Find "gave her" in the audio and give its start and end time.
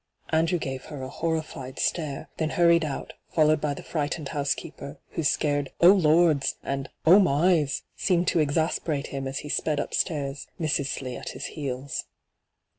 0.57-1.03